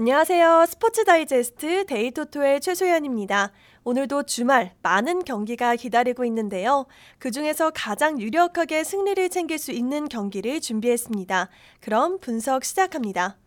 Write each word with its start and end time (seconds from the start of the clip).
안녕하세요. 0.00 0.66
스포츠 0.68 1.04
다이제스트 1.04 1.84
데이토토의 1.86 2.60
최소연입니다. 2.60 3.50
오늘도 3.82 4.26
주말 4.26 4.76
많은 4.80 5.24
경기가 5.24 5.74
기다리고 5.74 6.24
있는데요. 6.24 6.86
그 7.18 7.32
중에서 7.32 7.72
가장 7.74 8.20
유력하게 8.20 8.84
승리를 8.84 9.28
챙길 9.28 9.58
수 9.58 9.72
있는 9.72 10.08
경기를 10.08 10.60
준비했습니다. 10.60 11.48
그럼 11.80 12.20
분석 12.20 12.64
시작합니다. 12.64 13.38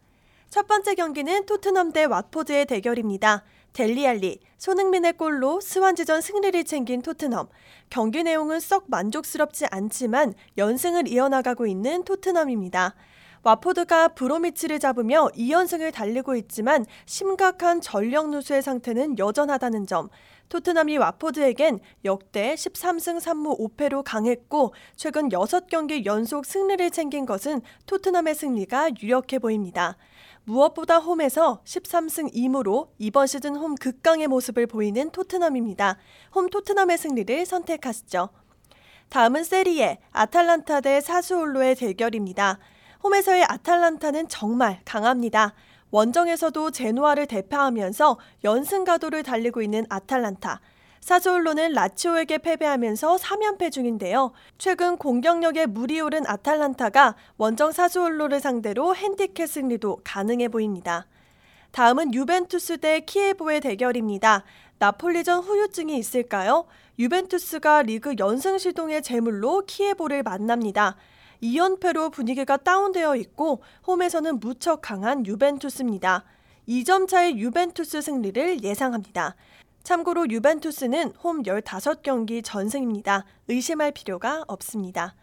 첫 0.49 0.67
번째 0.67 0.95
경기는 0.95 1.45
토트넘 1.45 1.93
대 1.93 2.05
왓포드의 2.05 2.67
대결입니다. 2.67 3.45
델리알리, 3.71 4.41
손흥민의 4.57 5.13
골로 5.13 5.61
스완지전 5.61 6.19
승리를 6.19 6.65
챙긴 6.65 7.01
토트넘. 7.01 7.47
경기 7.89 8.23
내용은 8.23 8.59
썩 8.59 8.87
만족스럽지 8.89 9.67
않지만 9.71 10.33
연승을 10.57 11.07
이어나가고 11.07 11.65
있는 11.65 12.03
토트넘입니다. 12.03 12.95
와포드가 13.43 14.09
브로미치를 14.09 14.79
잡으며 14.79 15.29
2연승을 15.35 15.91
달리고 15.91 16.35
있지만 16.35 16.85
심각한 17.05 17.81
전력 17.81 18.29
누수의 18.29 18.61
상태는 18.61 19.17
여전하다는 19.17 19.87
점. 19.87 20.09
토트넘이 20.49 20.97
와포드에겐 20.97 21.79
역대 22.05 22.53
13승 22.53 23.19
3무 23.19 23.57
5패로 23.57 24.03
강했고 24.05 24.73
최근 24.95 25.29
6경기 25.29 26.05
연속 26.05 26.45
승리를 26.45 26.91
챙긴 26.91 27.25
것은 27.25 27.61
토트넘의 27.87 28.35
승리가 28.35 28.91
유력해 29.01 29.39
보입니다. 29.39 29.97
무엇보다 30.43 30.97
홈에서 30.97 31.61
13승 31.63 32.33
2무로 32.33 32.89
이번 32.99 33.27
시즌 33.27 33.55
홈 33.55 33.75
극강의 33.75 34.27
모습을 34.27 34.67
보이는 34.67 35.09
토트넘입니다. 35.09 35.97
홈 36.35 36.49
토트넘의 36.49 36.97
승리를 36.97 37.45
선택하시죠. 37.45 38.29
다음은 39.09 39.43
세리에 39.43 39.99
아탈란타 40.11 40.81
대 40.81 41.01
사수올로의 41.01 41.75
대결입니다. 41.75 42.59
홈에서의 43.03 43.45
아탈란타는 43.45 44.27
정말 44.27 44.79
강합니다. 44.85 45.53
원정에서도 45.89 46.71
제노아를 46.71 47.25
대파하면서 47.27 48.17
연승 48.43 48.83
가도를 48.83 49.23
달리고 49.23 49.61
있는 49.61 49.85
아탈란타. 49.89 50.61
사조올로는 51.01 51.73
라치오에게 51.73 52.37
패배하면서 52.37 53.15
3연패 53.17 53.71
중인데요. 53.71 54.31
최근 54.59 54.97
공격력에 54.97 55.65
물이 55.65 55.99
오른 55.99 56.27
아탈란타가 56.27 57.15
원정 57.37 57.71
사조올로를 57.71 58.39
상대로 58.39 58.95
핸디캡 58.95 59.47
승리도 59.47 60.01
가능해 60.03 60.49
보입니다. 60.49 61.07
다음은 61.71 62.13
유벤투스 62.13 62.77
대 62.79 62.99
키에보의 62.99 63.61
대결입니다. 63.61 64.43
나폴리전 64.77 65.39
후유증이 65.39 65.97
있을까요? 65.97 66.65
유벤투스가 66.99 67.83
리그 67.83 68.15
연승 68.19 68.57
시동의 68.57 69.01
제물로 69.01 69.63
키에보를 69.65 70.21
만납니다. 70.21 70.97
2연패로 71.41 72.11
분위기가 72.11 72.57
다운되어 72.57 73.15
있고 73.17 73.61
홈에서는 73.87 74.39
무척 74.39 74.81
강한 74.81 75.25
유벤투스입니다. 75.25 76.23
2점 76.67 77.07
차의 77.07 77.37
유벤투스 77.37 78.01
승리를 78.01 78.63
예상합니다. 78.63 79.35
참고로 79.83 80.29
유벤투스는 80.29 81.13
홈 81.23 81.43
15경기 81.43 82.43
전승입니다. 82.43 83.25
의심할 83.47 83.91
필요가 83.91 84.43
없습니다. 84.47 85.15